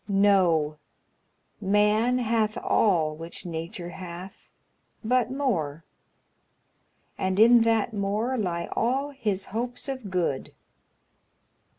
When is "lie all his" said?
8.35-9.45